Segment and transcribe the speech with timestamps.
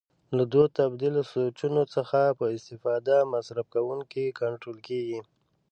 [0.37, 5.19] له دوو تبدیل سویچونو څخه په استفاده مصرف کوونکی کنټرول کېږي.